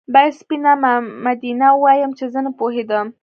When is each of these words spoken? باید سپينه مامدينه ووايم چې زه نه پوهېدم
باید 0.13 0.33
سپينه 0.41 0.71
مامدينه 0.83 1.67
ووايم 1.73 2.11
چې 2.17 2.25
زه 2.33 2.39
نه 2.45 2.51
پوهېدم 2.59 3.07